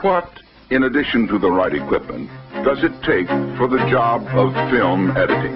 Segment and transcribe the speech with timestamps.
[0.00, 0.40] What,
[0.70, 2.28] in addition to the right equipment,
[2.64, 5.54] does it take for the job of film editing?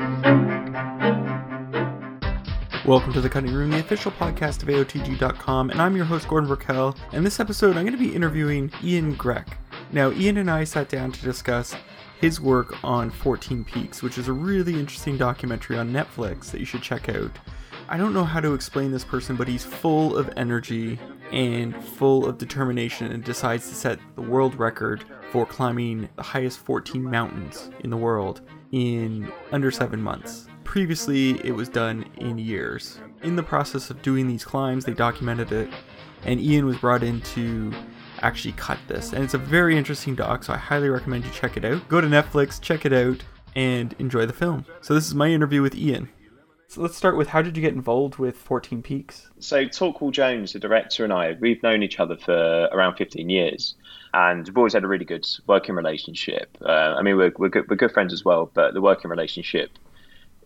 [2.87, 6.49] Welcome to The Cutting Room, the official podcast of AOTG.com, and I'm your host, Gordon
[6.49, 6.97] Burkell.
[7.13, 9.49] And this episode, I'm going to be interviewing Ian Grech.
[9.93, 11.75] Now, Ian and I sat down to discuss
[12.21, 16.67] his work on 14 Peaks, which is a really interesting documentary on Netflix that you
[16.67, 17.33] should check out.
[17.89, 20.99] I don't know how to explain this person, but he's full of energy
[21.33, 26.59] and full of determination and decides to set the world record for climbing the highest
[26.61, 28.41] 14 mountains in the world
[28.73, 30.47] in under seven months.
[30.65, 33.01] Previously, it was done in years.
[33.23, 35.71] In the process of doing these climbs, they documented it,
[36.25, 37.73] and Ian was brought in to
[38.21, 39.13] actually cut this.
[39.13, 41.89] And it's a very interesting doc, so I highly recommend you check it out.
[41.89, 43.23] Go to Netflix, check it out,
[43.55, 44.65] and enjoy the film.
[44.83, 46.11] So, this is my interview with Ian.
[46.71, 49.31] So let's start with how did you get involved with 14 Peaks?
[49.39, 53.75] So Torquil Jones, the director, and I, we've known each other for around 15 years,
[54.13, 56.59] and we've always had a really good working relationship.
[56.61, 59.71] Uh, I mean, we're we're good, we're good friends as well, but the working relationship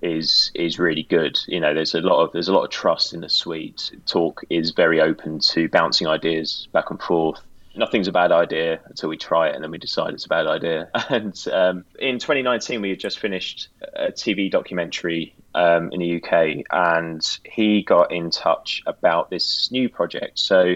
[0.00, 1.40] is is really good.
[1.48, 3.90] You know, there's a lot of there's a lot of trust in the suite.
[4.06, 7.40] Talk is very open to bouncing ideas back and forth.
[7.74, 10.46] Nothing's a bad idea until we try it and then we decide it's a bad
[10.46, 10.88] idea.
[11.08, 16.64] And um, in 2019, we had just finished a TV documentary um, in the UK,
[16.70, 20.38] and he got in touch about this new project.
[20.38, 20.74] So,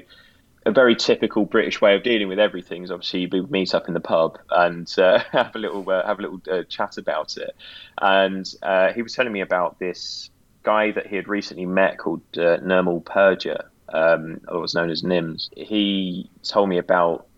[0.64, 3.94] a very typical British way of dealing with everything is obviously we meet up in
[3.94, 7.54] the pub and uh, have a little uh, have a little uh, chat about it.
[7.98, 10.30] And uh, he was telling me about this
[10.64, 15.48] guy that he had recently met called uh, Nirmal Purja, um, was known as Nims.
[15.56, 17.28] He told me about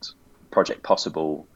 [0.51, 1.47] Project Possible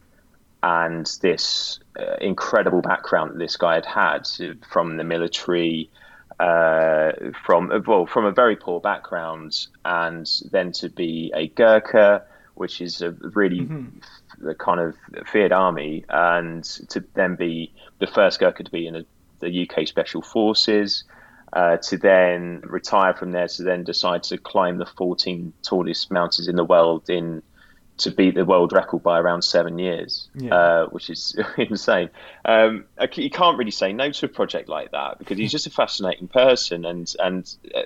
[0.63, 4.29] and this uh, incredible background that this guy had had
[4.71, 5.91] from the military,
[6.39, 7.13] uh,
[7.45, 12.23] from well, from a very poor background, and then to be a Gurkha,
[12.55, 14.47] which is a really mm-hmm.
[14.47, 14.97] the kind of
[15.27, 19.05] feared army, and to then be the first Gurkha to be in a,
[19.41, 21.05] the UK Special Forces.
[21.55, 26.49] Uh, to then retire from there, to then decide to climb the 14 tallest mountains
[26.49, 27.43] in the world in
[28.03, 30.55] to beat the world record by around seven years, yeah.
[30.55, 32.11] uh, which is insane.
[32.45, 35.71] Um, you can't really say no to a project like that because he's just a
[35.71, 37.83] fascinating person, and and uh,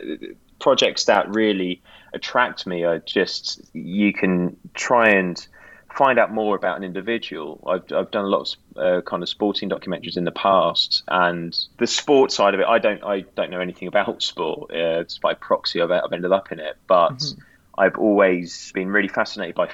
[0.60, 1.82] projects that really
[2.12, 5.46] attract me are just you can try and
[5.94, 7.62] find out more about an individual.
[7.66, 11.56] I've, I've done a lot of uh, kind of sporting documentaries in the past, and
[11.78, 14.70] the sport side of it, I don't I don't know anything about sport.
[14.70, 17.12] Uh, it's by proxy, I've, I've ended up in it, but.
[17.12, 17.40] Mm-hmm.
[17.78, 19.68] I've always been really fascinated by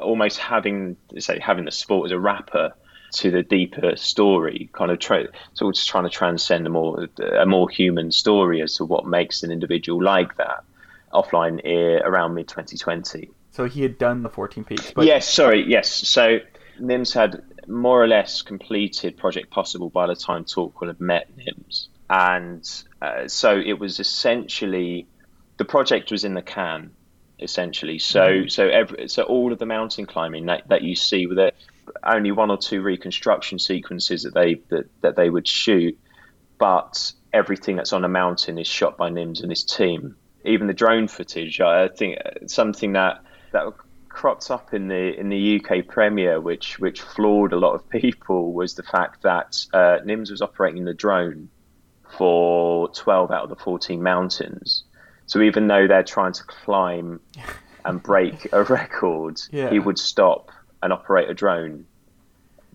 [0.00, 2.72] almost having say having the sport as a wrapper
[3.12, 7.08] to the deeper story, kind of try, sort of trying to transcend a more
[7.38, 10.64] a more human story as to what makes an individual like that.
[11.12, 11.64] Offline
[12.02, 13.30] around mid 2020.
[13.52, 14.92] So he had done the 14 peaks.
[14.92, 15.06] But...
[15.06, 15.88] Yes, sorry, yes.
[15.90, 16.40] So
[16.78, 21.88] Nims had more or less completed Project Possible by the time Torquil had met Nims,
[22.10, 22.68] and
[23.00, 25.06] uh, so it was essentially
[25.56, 26.90] the project was in the can
[27.40, 27.98] essentially.
[27.98, 28.48] So mm-hmm.
[28.48, 31.54] so every, so all of the mountain climbing that, that you see with it,
[32.02, 35.98] only one or two reconstruction sequences that they that, that they would shoot,
[36.58, 40.16] but everything that's on a mountain is shot by Nims and his team.
[40.44, 43.22] Even the drone footage, I think something that
[43.52, 43.72] that
[44.08, 48.52] cropped up in the in the UK premiere, which which floored a lot of people,
[48.52, 51.48] was the fact that uh, Nims was operating the drone
[52.16, 54.84] for 12 out of the 14 mountains
[55.26, 57.20] so even though they're trying to climb
[57.84, 59.70] and break a record, yeah.
[59.70, 60.50] he would stop
[60.82, 61.86] and operate a drone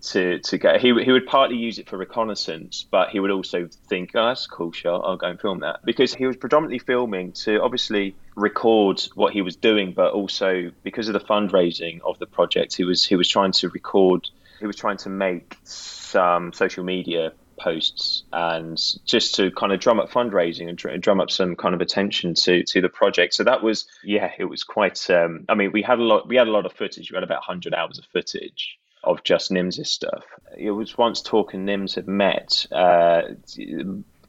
[0.01, 0.81] to to get.
[0.81, 4.45] He he would partly use it for reconnaissance, but he would also think, "Oh, that's
[4.45, 5.01] a cool shot.
[5.05, 9.41] I'll go and film that." Because he was predominantly filming to obviously record what he
[9.41, 13.27] was doing, but also because of the fundraising of the project, he was he was
[13.27, 14.27] trying to record.
[14.59, 19.99] He was trying to make some social media posts and just to kind of drum
[19.99, 23.33] up fundraising and drum up some kind of attention to to the project.
[23.33, 25.09] So that was yeah, it was quite.
[25.09, 26.27] Um, I mean, we had a lot.
[26.27, 27.11] We had a lot of footage.
[27.11, 30.23] We had about hundred hours of footage of just Nims' stuff.
[30.57, 32.65] It was once Talk and Nims had met.
[32.71, 33.21] Uh,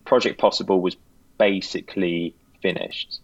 [0.05, 0.97] project Possible was
[1.39, 3.21] basically finished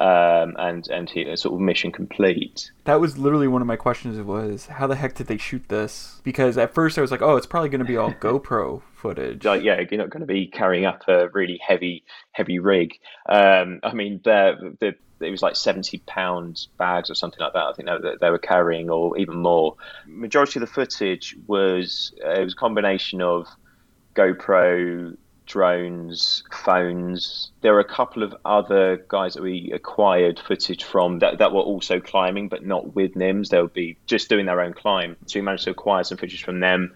[0.00, 2.70] um, and and he, sort of mission complete.
[2.84, 4.20] That was literally one of my questions.
[4.20, 6.20] Was how the heck did they shoot this?
[6.24, 9.44] Because at first I was like, oh, it's probably going to be all GoPro footage.
[9.44, 12.94] Like, yeah, you're not going to be carrying up a really heavy heavy rig.
[13.28, 17.64] Um, I mean, the the it was like 70 pound bags or something like that.
[17.64, 19.76] I think they, they were carrying, or even more.
[20.06, 23.46] Majority of the footage was uh, it was a combination of
[24.14, 25.16] GoPro
[25.52, 27.52] drones, phones.
[27.60, 31.60] There were a couple of other guys that we acquired footage from that, that were
[31.60, 33.50] also climbing, but not with Nims.
[33.50, 35.16] They would be just doing their own climb.
[35.26, 36.94] So we managed to acquire some footage from them.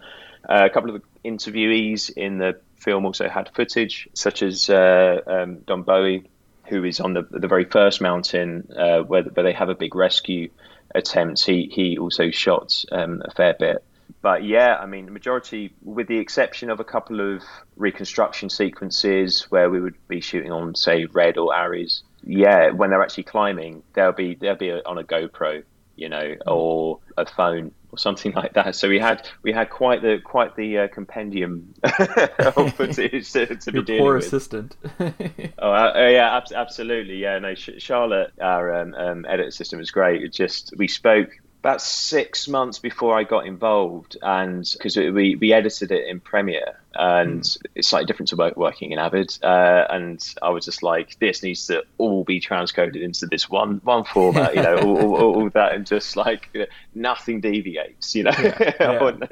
[0.48, 5.20] Uh, a couple of the interviewees in the film also had footage, such as uh,
[5.26, 6.30] um, Don Bowie,
[6.64, 9.94] who is on the the very first mountain uh, where, where they have a big
[9.94, 10.48] rescue
[10.94, 11.44] attempt.
[11.44, 13.84] He he also shot um, a fair bit
[14.22, 17.42] but yeah, I mean, the majority, with the exception of a couple of
[17.76, 23.02] reconstruction sequences where we would be shooting on, say, Red or Arri, yeah, when they're
[23.02, 25.62] actually climbing, they'll be they'll be on a GoPro,
[25.94, 26.38] you know, mm.
[26.46, 28.74] or a phone or something like that.
[28.74, 31.74] So we had we had quite the quite the uh, compendium
[32.38, 34.26] of footage to, to be dealing poor with.
[34.26, 34.76] assistant.
[35.00, 37.18] oh uh, uh, yeah, ab- absolutely.
[37.18, 40.22] Yeah, no, Charlotte, our um, um, edit system was great.
[40.22, 41.30] It just we spoke
[41.66, 46.78] about six months before I got involved, and because we, we edited it in Premiere,
[46.94, 47.62] and mm.
[47.74, 51.42] it's slightly different to work, working in Avid, uh, and I was just like, this
[51.42, 55.50] needs to all be transcoded into this one one format, you know, all, all, all,
[55.50, 58.34] that, and just like you know, nothing deviates, you know.
[58.38, 59.02] Yeah, yeah.
[59.02, 59.24] want,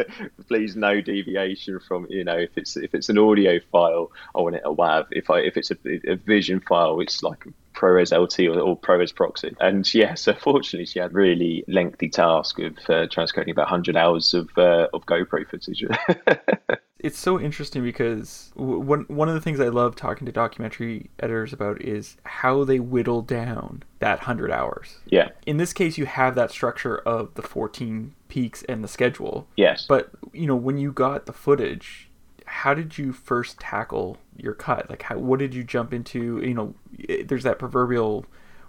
[0.48, 4.56] please, no deviation from, you know, if it's if it's an audio file, I want
[4.56, 5.06] it a WAV.
[5.12, 5.76] If I if it's a,
[6.10, 9.54] a vision file, it's like ProRes LT or, or ProRes Proxy.
[9.60, 14.34] And yeah, so fortunately, she had really lengthy task of uh, transcoding about 100 hours
[14.34, 15.84] of, uh, of GoPro footage.
[17.04, 21.52] it's so interesting because one one of the things I love talking to documentary editors
[21.52, 25.00] about is how they whittle down that 100 hours.
[25.04, 25.28] Yeah.
[25.44, 29.46] In this case you have that structure of the 14 peaks and the schedule.
[29.54, 29.84] Yes.
[29.86, 32.08] But you know when you got the footage
[32.54, 34.88] how did you first tackle your cut?
[34.88, 36.40] Like, how, what did you jump into?
[36.40, 36.74] You know,
[37.08, 38.24] eh, there's that proverbial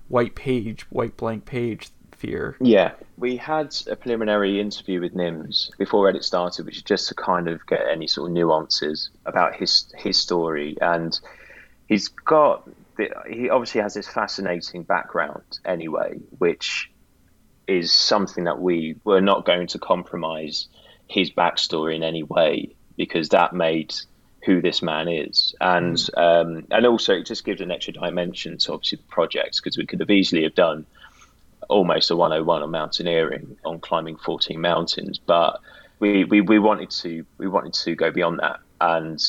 [0.08, 2.58] white page, white blank page fear.
[2.60, 7.14] Yeah, we had a preliminary interview with Nims before Edit started, which is just to
[7.16, 11.18] kind of get any sort of nuances about his his story, and
[11.88, 12.68] he's got
[12.98, 16.90] the, he obviously has this fascinating background anyway, which
[17.68, 20.68] is something that we were not going to compromise
[21.08, 23.94] his backstory in any way because that made
[24.46, 26.18] who this man is, and mm.
[26.18, 29.86] um, and also it just gives an extra dimension to obviously the project because we
[29.86, 30.86] could have easily have done
[31.70, 35.60] almost a 101 on mountaineering on climbing 14 mountains, but
[36.00, 39.24] we, we, we wanted to we wanted to go beyond that and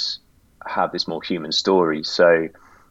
[0.66, 2.02] have this more human story.
[2.02, 2.48] So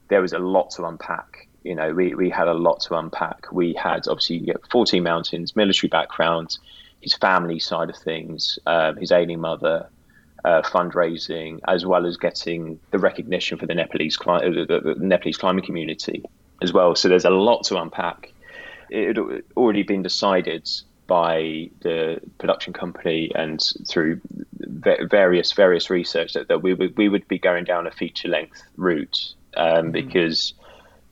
[0.07, 1.47] there was a lot to unpack.
[1.63, 3.51] You know, we, we had a lot to unpack.
[3.51, 6.57] We had obviously 14 mountains, military background,
[7.01, 9.89] his family side of things, um, his ailing mother,
[10.45, 14.95] uh, fundraising, as well as getting the recognition for the Nepalese, cli- uh, the, the
[14.99, 16.23] Nepalese climbing community
[16.61, 16.95] as well.
[16.95, 18.31] So there's a lot to unpack.
[18.89, 20.69] It had already been decided
[21.07, 24.21] by the production company and through
[24.59, 28.63] various various research that, that we would we would be going down a feature length
[28.75, 29.91] route um, mm-hmm.
[29.91, 30.53] because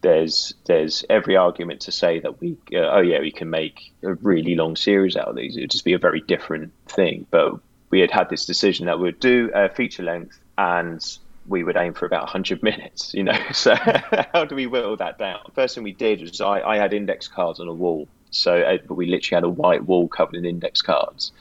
[0.01, 4.15] there's there's every argument to say that we uh, oh yeah we can make a
[4.15, 7.59] really long series out of these it would just be a very different thing but
[7.93, 11.93] we had had this decision that we'd do a feature length and we would aim
[11.93, 13.37] for about 100 minutes, you know.
[13.51, 13.75] So
[14.33, 15.41] how do we whittle that down?
[15.53, 18.07] First thing we did was I, I had index cards on a wall.
[18.31, 21.33] So uh, we literally had a white wall covered in index cards,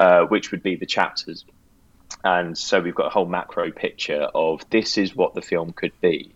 [0.00, 1.44] uh, which would be the chapters.
[2.24, 5.92] And so we've got a whole macro picture of this is what the film could
[6.00, 6.34] be.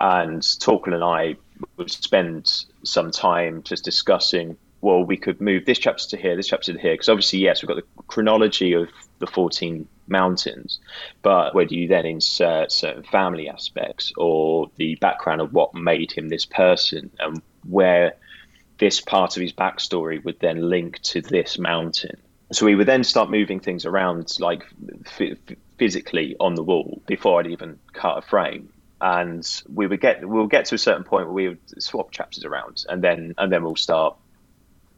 [0.00, 1.36] And Torquil and I
[1.76, 2.50] would spend
[2.82, 6.78] some time just discussing well, we could move this chapter to here, this chapter to
[6.78, 8.88] here, because obviously, yes, we've got the chronology of
[9.20, 10.80] the 14 mountains,
[11.22, 16.10] but where do you then insert certain family aspects or the background of what made
[16.10, 18.16] him this person and where
[18.78, 22.20] this part of his backstory would then link to this mountain?
[22.50, 24.64] So we would then start moving things around, like
[25.06, 25.38] f-
[25.78, 28.68] physically on the wall, before I'd even cut a frame
[29.00, 32.44] and we would get we'll get to a certain point where we would swap chapters
[32.44, 34.16] around and then and then we'll start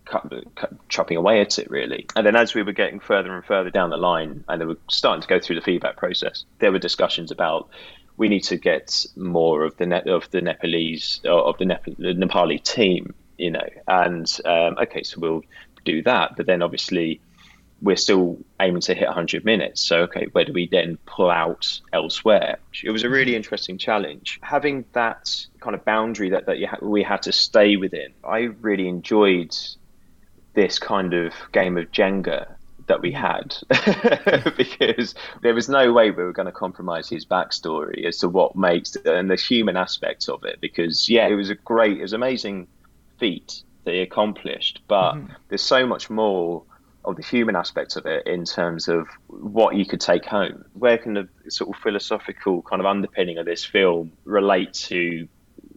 [0.04, 2.06] cut, cut, chopping away at it really.
[2.16, 4.78] And then as we were getting further and further down the line, and they were
[4.88, 7.68] starting to go through the feedback process, there were discussions about
[8.16, 12.14] we need to get more of the net of the Nepalese of the, Nep- the
[12.14, 13.68] Nepali team, you know.
[13.88, 15.42] And um, okay, so we'll
[15.84, 17.20] do that, but then obviously
[17.82, 19.82] we're still aiming to hit 100 minutes.
[19.82, 22.58] So, okay, where do we then pull out elsewhere?
[22.82, 24.38] It was a really interesting challenge.
[24.42, 28.88] Having that kind of boundary that, that ha- we had to stay within, I really
[28.88, 29.54] enjoyed
[30.54, 32.46] this kind of game of Jenga
[32.86, 33.56] that we had.
[34.56, 38.56] Because there was no way we were going to compromise his backstory as to what
[38.56, 42.12] makes and the human aspects of it because yeah it was a great it was
[42.12, 42.66] amazing
[43.18, 45.32] feat that he accomplished but mm-hmm.
[45.48, 46.62] there's so much more
[47.04, 50.64] of the human aspect of it in terms of what you could take home.
[50.72, 55.28] Where can the sort of philosophical kind of underpinning of this film relate to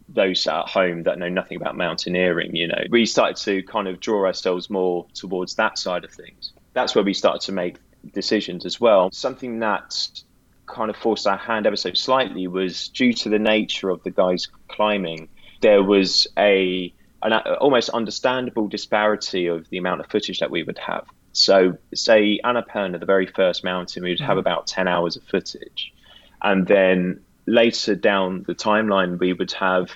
[0.10, 2.56] those at home that know nothing about mountaineering?
[2.56, 6.54] You know, we started to kind of draw ourselves more towards that side of things.
[6.74, 7.78] That's where we started to make
[8.14, 9.12] decisions as well.
[9.12, 10.22] Something that
[10.66, 14.12] kind of forced our hand ever so slightly was due to the nature of the
[14.12, 15.30] guys climbing.
[15.62, 20.78] There was a an almost understandable disparity of the amount of footage that we would
[20.78, 21.06] have.
[21.32, 24.40] So, say Annapurna, the very first mountain, we would have mm-hmm.
[24.40, 25.94] about 10 hours of footage.
[26.42, 29.92] And then later down the timeline, we would have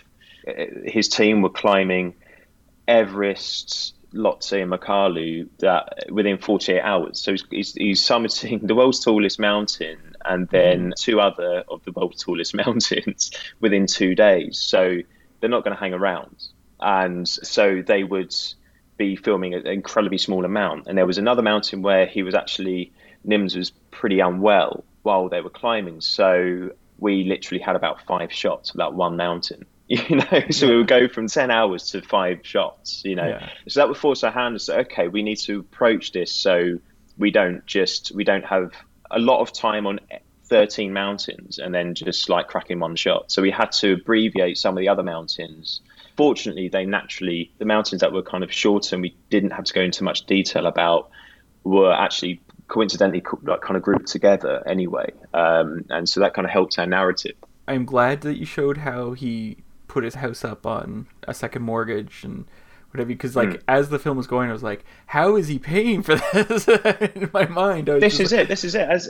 [0.48, 2.16] eh, his team were climbing
[2.88, 7.22] Everest, Lhotse, and Makalu that within 48 hours.
[7.22, 10.96] So he's, he's, he's summiting the world's tallest mountain and then mm.
[10.96, 14.60] two other of the world's tallest mountains within two days.
[14.60, 15.00] So
[15.40, 16.44] they're not going to hang around.
[16.80, 18.36] And so they would
[18.98, 20.88] be filming an incredibly small amount.
[20.88, 22.92] And there was another mountain where he was actually
[23.26, 28.70] Nims was pretty unwell while they were climbing, so we literally had about five shots
[28.70, 29.66] of that one mountain.
[29.92, 30.72] You know, so yeah.
[30.72, 33.02] we would go from ten hours to five shots.
[33.04, 33.50] You know, yeah.
[33.68, 36.80] so that would force our hand to say, okay, we need to approach this so
[37.18, 38.72] we don't just we don't have
[39.10, 40.00] a lot of time on
[40.46, 43.34] 13 mountains and then just like cracking one shot.
[43.34, 45.82] So we had to abbreviate some of the other mountains
[46.22, 49.74] fortunately, they naturally, the mountains that were kind of shorter and we didn't have to
[49.74, 51.10] go into much detail about
[51.64, 55.12] were actually coincidentally like kind of grouped together anyway.
[55.34, 57.36] Um, and so that kind of helped our narrative.
[57.68, 62.24] I'm glad that you showed how he put his house up on a second mortgage
[62.24, 62.46] and
[62.92, 63.62] whatever because like mm.
[63.68, 67.30] as the film was going i was like how is he paying for this in
[67.34, 68.42] my mind this is like...
[68.42, 69.10] it this is it as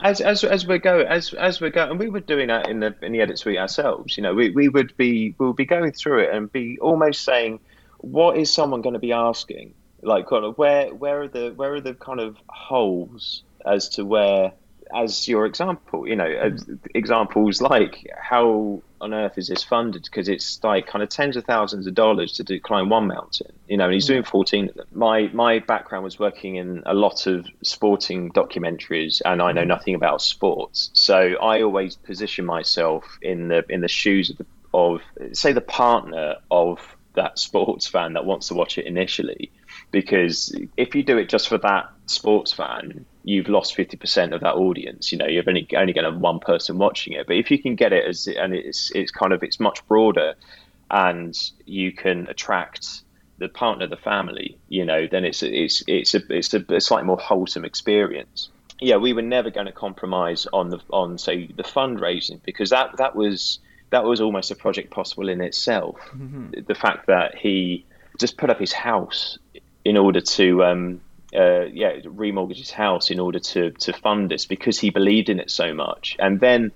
[0.00, 2.80] as as as we're going as as we're going and we were doing that in
[2.80, 5.92] the in the edit suite ourselves you know we, we would be we'll be going
[5.92, 7.60] through it and be almost saying
[7.98, 11.74] what is someone going to be asking like kind of where where are the where
[11.74, 14.52] are the kind of holes as to where
[14.94, 16.78] as your example, you know, mm.
[16.94, 20.02] examples like how on earth is this funded?
[20.04, 23.52] Because it's like kind of tens of thousands of dollars to do climb one mountain,
[23.68, 24.08] you know, and he's mm.
[24.08, 24.86] doing 14 of them.
[24.92, 29.68] My my background was working in a lot of sporting documentaries, and I know mm.
[29.68, 34.46] nothing about sports, so I always position myself in the in the shoes of, the,
[34.74, 35.00] of
[35.32, 39.50] say the partner of that sports fan that wants to watch it initially
[39.90, 44.54] because if you do it just for that sports fan you've lost 50% of that
[44.54, 45.12] audience.
[45.12, 47.26] You know you're only, only going to have one person watching it.
[47.26, 50.34] But if you can get it as and it's it's kind of it's much broader
[50.90, 53.02] and you can attract
[53.38, 57.06] the partner the family you know then it's it's it's a it's a, a slightly
[57.06, 58.48] more wholesome experience.
[58.80, 62.96] Yeah we were never going to compromise on the on say the fundraising because that
[62.96, 63.58] that was
[63.90, 65.98] that was almost a project possible in itself.
[66.14, 66.62] Mm-hmm.
[66.66, 67.84] the fact that he
[68.18, 69.38] just put up his house
[69.84, 71.00] in order to um,
[71.34, 75.38] uh, yeah, remortgage his house in order to to fund this because he believed in
[75.38, 76.16] it so much.
[76.18, 76.72] And then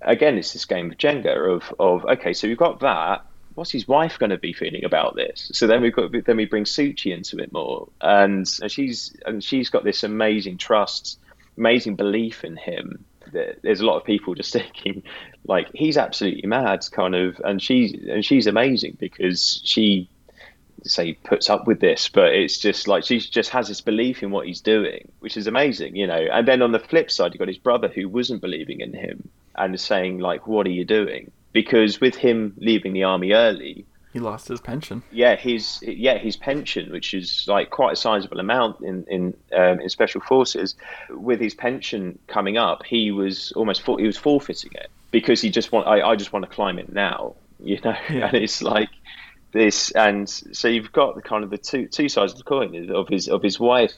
[0.00, 3.24] again, it's this game of Jenga of of okay, so we've got that.
[3.54, 5.50] What's his wife going to be feeling about this?
[5.54, 9.42] So then we got then we bring Suchi into it more, and, and she's and
[9.42, 11.18] she's got this amazing trust,
[11.56, 13.04] amazing belief in him.
[13.32, 15.02] That there's a lot of people just thinking,
[15.44, 20.08] like he's absolutely mad, kind of, and she's and she's amazing because she
[20.84, 24.30] say puts up with this, but it's just like she just has this belief in
[24.30, 26.26] what he's doing, which is amazing, you know.
[26.32, 29.28] And then on the flip side, you got his brother who wasn't believing in him
[29.54, 34.20] and saying like, "What are you doing?" Because with him leaving the army early, he
[34.20, 35.02] lost his pension.
[35.12, 39.78] Yeah, his yeah his pension, which is like quite a sizable amount in in um,
[39.80, 40.74] in special forces.
[41.10, 45.50] With his pension coming up, he was almost for, he was forfeiting it because he
[45.50, 47.94] just want I, I just want to climb it now, you know.
[48.08, 48.28] Yeah.
[48.32, 48.88] And it's like
[49.56, 52.90] this, and so you've got the kind of the two two sides of the coin
[52.90, 53.92] of his of his wife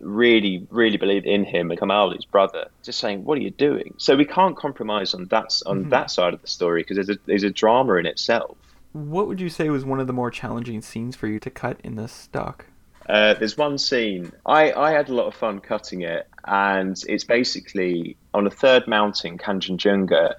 [0.00, 3.94] really really believed in him and Kamal, his brother, just saying, "What are you doing?"
[3.98, 5.90] So we can't compromise on that on mm-hmm.
[5.90, 8.56] that side of the story because there's a there's a drama in itself.
[8.92, 11.80] What would you say was one of the more challenging scenes for you to cut
[11.82, 12.66] in this doc?
[13.08, 17.24] Uh, there's one scene I, I had a lot of fun cutting it, and it's
[17.24, 20.34] basically on a third mountain, Kanchenjunga,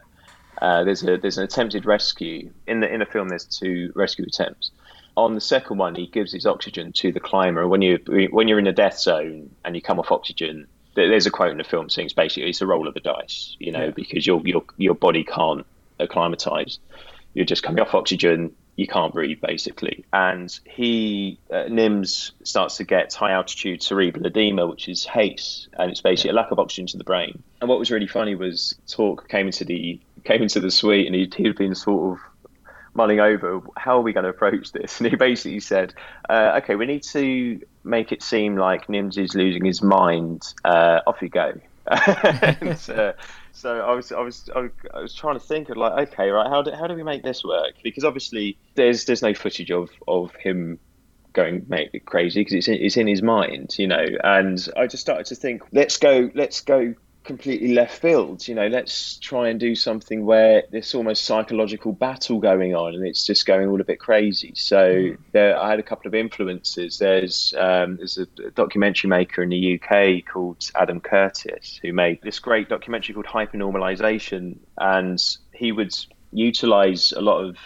[0.61, 3.27] uh, there's a there's an attempted rescue in the in the film.
[3.27, 4.71] There's two rescue attempts.
[5.17, 7.67] On the second one, he gives his oxygen to the climber.
[7.67, 7.99] When you
[8.31, 11.57] when you're in a death zone and you come off oxygen, there's a quote in
[11.57, 13.91] the film saying it's basically it's a roll of the dice, you know, yeah.
[13.91, 15.65] because your your your body can't
[15.99, 16.79] acclimatize.
[17.33, 18.55] You're just coming off oxygen.
[18.77, 24.67] You can't breathe basically, and he uh, Nims starts to get high altitude cerebral edema,
[24.67, 26.35] which is HACE, and it's basically yeah.
[26.35, 27.41] a lack of oxygen to the brain.
[27.61, 31.15] And what was really funny was Talk came into the came into the suite and
[31.15, 32.23] he'd, he'd been sort of
[32.93, 35.93] mulling over how are we going to approach this and he basically said
[36.29, 41.01] uh, okay we need to make it seem like Nims is losing his mind uh,
[41.05, 41.53] off you go
[41.87, 43.13] and, uh,
[43.51, 46.61] so I was, I was, I was trying to think of like, okay, right, how
[46.61, 47.75] do, how do we make this work?
[47.83, 50.79] Because obviously there's there's no footage of of him
[51.33, 51.65] going
[52.05, 54.05] crazy because it's in, it's in his mind, you know.
[54.23, 58.47] And I just started to think, let's go, let's go completely left field.
[58.47, 63.05] You know, let's try and do something where there's almost psychological battle going on, and
[63.05, 64.53] it's just going all a bit crazy.
[64.55, 65.17] So mm.
[65.33, 66.97] there, I had a couple of influences.
[66.99, 72.39] There's um, there's a documentary maker in the UK called Adam Curtis who made this
[72.39, 75.93] great documentary called Hypernormalization, and he would
[76.31, 77.57] utilize a lot of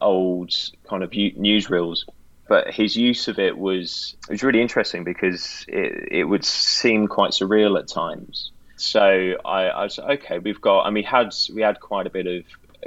[0.00, 0.54] old
[0.88, 2.04] kind of newsreels
[2.48, 7.06] but his use of it was it was really interesting because it, it would seem
[7.06, 8.52] quite surreal at times.
[8.80, 10.38] So I, I was okay.
[10.38, 12.44] We've got, and we had we had quite a bit of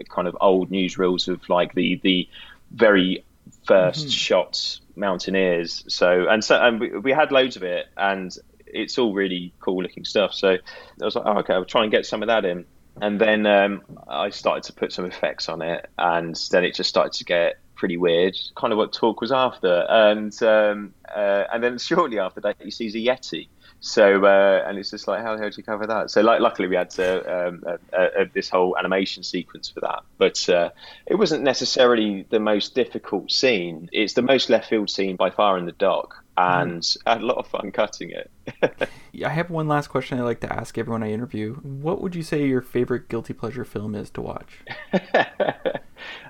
[0.10, 2.28] kind of old newsreels of like the the
[2.72, 3.24] very
[3.68, 4.10] 1st mm-hmm.
[4.10, 5.84] shots mountaineers.
[5.88, 9.84] So and so and we, we had loads of it, and it's all really cool
[9.84, 10.34] looking stuff.
[10.34, 12.66] So I was like, oh, okay, I'll try and get some of that in.
[13.02, 16.90] And then um, I started to put some effects on it, and then it just
[16.90, 18.38] started to get pretty weird.
[18.56, 22.72] Kind of what talk was after, and um, uh, and then shortly after that, he
[22.72, 23.48] sees a yeti.
[23.84, 26.12] So uh, and it's just like how how do you cover that?
[26.12, 30.04] So like luckily we had to, um, uh, uh, this whole animation sequence for that,
[30.20, 30.70] but uh,
[31.08, 33.90] it wasn't necessarily the most difficult scene.
[33.92, 36.98] It's the most left field scene by far in the doc, and mm.
[37.08, 38.30] I had a lot of fun cutting it.
[39.26, 41.56] I have one last question I like to ask everyone I interview.
[41.56, 44.60] What would you say your favorite guilty pleasure film is to watch?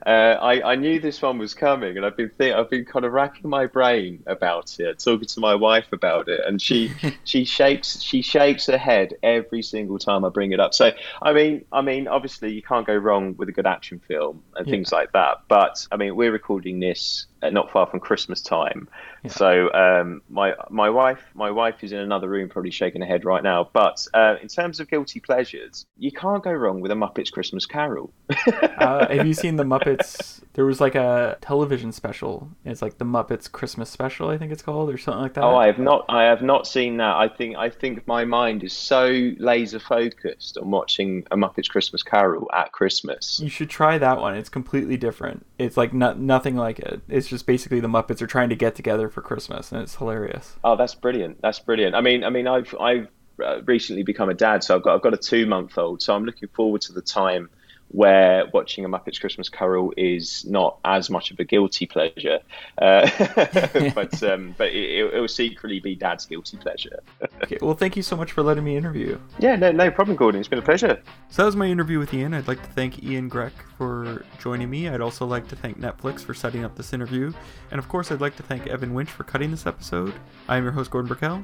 [0.05, 3.05] uh, I, I knew this one was coming, and I've been think, I've been kind
[3.05, 6.91] of racking my brain about it, talking to my wife about it, and she
[7.23, 10.73] she shakes she shakes her head every single time I bring it up.
[10.73, 14.43] So I mean I mean obviously you can't go wrong with a good action film
[14.55, 14.71] and yeah.
[14.71, 15.41] things like that.
[15.47, 18.87] But I mean we're recording this not far from Christmas time,
[19.23, 19.31] yeah.
[19.31, 23.23] so um, my my wife my wife is in another room probably shaking her head
[23.23, 23.69] right now.
[23.71, 27.65] But uh, in terms of guilty pleasures, you can't go wrong with a Muppets Christmas
[27.65, 28.11] Carol.
[28.29, 30.41] uh, have you seen the Muppets?
[30.53, 32.49] There was like a television special.
[32.65, 35.43] It's like the Muppets Christmas special, I think it's called, or something like that.
[35.43, 36.05] Oh, I have not.
[36.09, 37.15] I have not seen that.
[37.15, 37.55] I think.
[37.55, 42.71] I think my mind is so laser focused on watching a Muppets Christmas Carol at
[42.73, 43.39] Christmas.
[43.41, 44.35] You should try that one.
[44.35, 45.45] It's completely different.
[45.57, 47.01] It's like no, nothing like it.
[47.07, 50.55] It's just basically the Muppets are trying to get together for Christmas, and it's hilarious.
[50.63, 51.41] Oh, that's brilliant.
[51.41, 51.90] That's brilliant.
[51.95, 53.07] I mean, I mean, I've I've
[53.43, 56.15] uh, recently become a dad, so I've got I've got a two month old, so
[56.15, 57.49] I'm looking forward to the time
[57.91, 62.39] where watching a Muppets Christmas Carol is not as much of a guilty pleasure,
[62.77, 63.09] uh,
[63.93, 67.01] but um, but it, it, will secretly be Dad's guilty pleasure.
[67.43, 69.19] okay, well, thank you so much for letting me interview.
[69.39, 70.39] Yeah, no, no problem, Gordon.
[70.39, 71.01] It's been a pleasure.
[71.29, 72.33] So that was my interview with Ian.
[72.33, 74.87] I'd like to thank Ian Grech for joining me.
[74.87, 77.33] I'd also like to thank Netflix for setting up this interview,
[77.71, 80.13] and of course, I'd like to thank Evan Winch for cutting this episode.
[80.47, 81.43] I'm your host, Gordon Burkell.